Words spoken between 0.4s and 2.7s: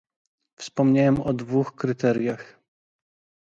Wspomniałem o dwóch kryteriach